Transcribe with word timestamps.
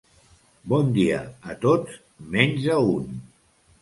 Bon 0.71 0.87
dia 0.95 1.19
a 1.53 1.57
tots, 1.67 1.99
menys 2.37 2.67
a 2.77 2.79
un. 2.97 3.21